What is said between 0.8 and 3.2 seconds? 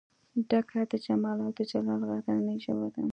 د جمال او دجلال غرنۍ ژبه ده